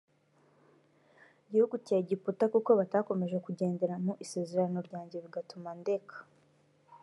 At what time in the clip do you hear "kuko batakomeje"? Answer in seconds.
2.53-3.37